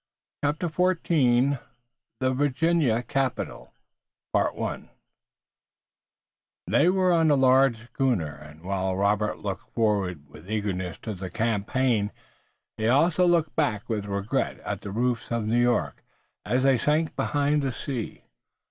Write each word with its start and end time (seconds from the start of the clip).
CHAPTER 0.43 0.67
XIV 0.67 1.59
THE 2.21 2.33
VIRGINIA 2.33 3.03
CAPITAL 3.03 3.71
They 6.65 6.87
were 6.89 7.13
on 7.13 7.29
a 7.29 7.35
large 7.35 7.83
schooner, 7.93 8.33
and 8.33 8.63
while 8.63 8.95
Robert 8.95 9.37
looked 9.43 9.71
forward 9.75 10.27
with 10.27 10.49
eagerness 10.49 10.97
to 11.03 11.13
the 11.13 11.29
campaign, 11.29 12.11
he 12.77 12.87
also 12.87 13.27
looked 13.27 13.55
back 13.55 13.87
with 13.87 14.07
regret 14.07 14.59
at 14.61 14.81
the 14.81 14.89
roofs 14.89 15.29
of 15.31 15.45
New 15.45 15.61
York, 15.61 16.03
as 16.47 16.63
they 16.63 16.79
sank 16.79 17.15
behind 17.15 17.61
the 17.61 17.71
sea. 17.71 18.23